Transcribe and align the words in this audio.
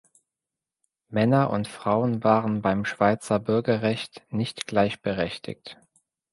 Männer 1.09 1.51
und 1.51 1.67
Frauen 1.67 2.23
waren 2.23 2.63
beim 2.63 2.85
Schweizer 2.85 3.37
Bürgerrecht 3.37 4.23
nicht 4.31 4.65
gleichberechtigt. 4.65 5.77